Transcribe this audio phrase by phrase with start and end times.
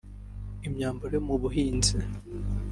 [0.67, 1.93] imyambaro yo mu buhinzi